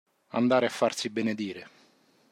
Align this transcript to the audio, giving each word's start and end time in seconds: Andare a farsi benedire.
Andare 0.29 0.65
a 0.65 0.69
farsi 0.69 1.11
benedire. 1.11 1.69